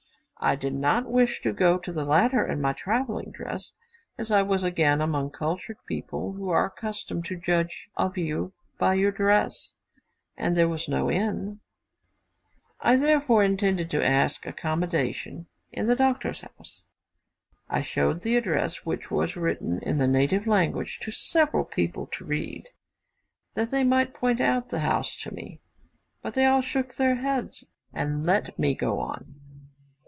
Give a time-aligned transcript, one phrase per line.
[0.43, 3.73] I did not wish to go to the latter in my travelling dress,
[4.17, 8.95] as I was again among cultivated people, who are accustomed to judge of you by
[8.95, 9.75] your dress,
[10.35, 11.59] and there was no inn.
[12.79, 16.81] I therefore intended to ask accommodation in the doctor's house.
[17.69, 22.25] I showed the address, which was written in the native language, to several people to
[22.25, 22.69] read,
[23.53, 25.61] that they might point out the house to me;
[26.23, 27.63] but they all shook their heads,
[27.93, 29.35] and let me go on.